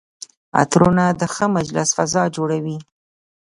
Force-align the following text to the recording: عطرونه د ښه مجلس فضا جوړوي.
عطرونه 0.61 1.05
د 1.19 1.21
ښه 1.33 1.45
مجلس 1.57 1.89
فضا 1.97 2.23
جوړوي. 2.35 2.77